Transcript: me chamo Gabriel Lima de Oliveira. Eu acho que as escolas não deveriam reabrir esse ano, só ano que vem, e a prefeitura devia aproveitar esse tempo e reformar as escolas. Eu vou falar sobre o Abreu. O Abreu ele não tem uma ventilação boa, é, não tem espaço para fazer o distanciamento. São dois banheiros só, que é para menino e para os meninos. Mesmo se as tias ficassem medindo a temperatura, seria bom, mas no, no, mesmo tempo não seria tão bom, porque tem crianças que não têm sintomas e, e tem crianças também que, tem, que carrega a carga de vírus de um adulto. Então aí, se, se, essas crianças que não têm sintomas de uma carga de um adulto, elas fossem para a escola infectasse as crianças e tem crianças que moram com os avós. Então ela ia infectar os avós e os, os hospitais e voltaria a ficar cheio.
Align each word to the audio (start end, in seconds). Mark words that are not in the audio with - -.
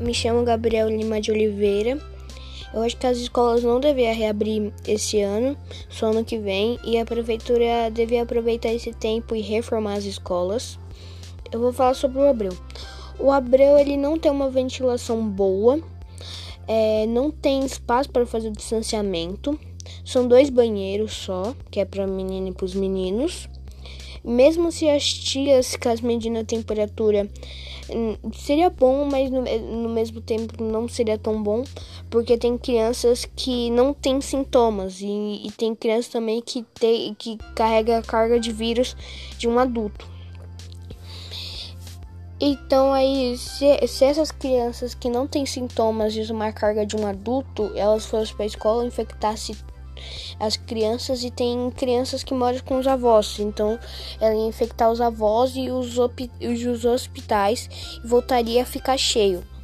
me 0.00 0.12
chamo 0.12 0.44
Gabriel 0.44 0.88
Lima 0.88 1.20
de 1.20 1.30
Oliveira. 1.30 1.98
Eu 2.74 2.82
acho 2.82 2.96
que 2.96 3.06
as 3.06 3.16
escolas 3.16 3.62
não 3.62 3.80
deveriam 3.80 4.14
reabrir 4.14 4.72
esse 4.86 5.20
ano, 5.20 5.56
só 5.88 6.06
ano 6.06 6.24
que 6.24 6.38
vem, 6.38 6.78
e 6.84 6.98
a 6.98 7.04
prefeitura 7.04 7.90
devia 7.90 8.22
aproveitar 8.22 8.72
esse 8.72 8.92
tempo 8.92 9.34
e 9.34 9.40
reformar 9.40 9.94
as 9.94 10.04
escolas. 10.04 10.78
Eu 11.50 11.60
vou 11.60 11.72
falar 11.72 11.94
sobre 11.94 12.18
o 12.18 12.28
Abreu. 12.28 12.52
O 13.18 13.30
Abreu 13.30 13.78
ele 13.78 13.96
não 13.96 14.18
tem 14.18 14.30
uma 14.30 14.50
ventilação 14.50 15.26
boa, 15.26 15.80
é, 16.68 17.06
não 17.06 17.30
tem 17.30 17.64
espaço 17.64 18.10
para 18.10 18.26
fazer 18.26 18.48
o 18.48 18.52
distanciamento. 18.52 19.58
São 20.04 20.28
dois 20.28 20.50
banheiros 20.50 21.12
só, 21.12 21.54
que 21.70 21.80
é 21.80 21.84
para 21.84 22.06
menino 22.06 22.48
e 22.48 22.52
para 22.52 22.66
os 22.66 22.74
meninos. 22.74 23.48
Mesmo 24.22 24.72
se 24.72 24.88
as 24.88 25.04
tias 25.06 25.70
ficassem 25.70 26.04
medindo 26.04 26.40
a 26.40 26.44
temperatura, 26.44 27.30
seria 28.34 28.70
bom, 28.70 29.08
mas 29.10 29.30
no, 29.30 29.42
no, 29.42 29.88
mesmo 29.88 30.20
tempo 30.20 30.62
não 30.62 30.88
seria 30.88 31.18
tão 31.18 31.42
bom, 31.42 31.64
porque 32.10 32.36
tem 32.36 32.58
crianças 32.58 33.24
que 33.36 33.70
não 33.70 33.94
têm 33.94 34.20
sintomas 34.20 35.00
e, 35.00 35.46
e 35.46 35.52
tem 35.56 35.74
crianças 35.74 36.08
também 36.08 36.40
que, 36.40 36.62
tem, 36.78 37.14
que 37.14 37.38
carrega 37.54 37.98
a 37.98 38.02
carga 38.02 38.40
de 38.40 38.52
vírus 38.52 38.96
de 39.38 39.48
um 39.48 39.58
adulto. 39.58 40.16
Então 42.38 42.92
aí, 42.92 43.38
se, 43.38 43.86
se, 43.86 44.04
essas 44.04 44.30
crianças 44.30 44.94
que 44.94 45.08
não 45.08 45.26
têm 45.26 45.46
sintomas 45.46 46.12
de 46.12 46.30
uma 46.30 46.52
carga 46.52 46.84
de 46.84 46.94
um 46.94 47.06
adulto, 47.06 47.72
elas 47.74 48.04
fossem 48.04 48.34
para 48.34 48.44
a 48.44 48.46
escola 48.46 48.84
infectasse 48.84 49.56
as 50.38 50.56
crianças 50.56 51.24
e 51.24 51.30
tem 51.30 51.70
crianças 51.70 52.22
que 52.22 52.34
moram 52.34 52.60
com 52.60 52.78
os 52.78 52.86
avós. 52.86 53.38
Então 53.38 53.78
ela 54.20 54.34
ia 54.34 54.46
infectar 54.46 54.90
os 54.90 55.00
avós 55.00 55.52
e 55.56 55.70
os, 55.70 55.96
os 55.98 56.84
hospitais 56.84 58.00
e 58.02 58.06
voltaria 58.06 58.62
a 58.62 58.66
ficar 58.66 58.96
cheio. 58.96 59.55